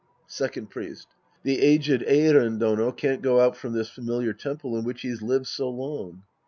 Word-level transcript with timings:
Second 0.25 0.71
Priest. 0.71 1.09
The 1.43 1.61
aged 1.61 2.01
Eiren 2.07 2.57
Dono 2.57 2.91
can't 2.91 3.21
go 3.21 3.39
out 3.39 3.55
from 3.55 3.73
this 3.73 3.91
familiar 3.91 4.33
temple 4.33 4.75
in 4.75 4.83
which 4.83 5.03
he's 5.03 5.21
lived 5.21 5.45
so 5.45 5.69
long. 5.69 6.23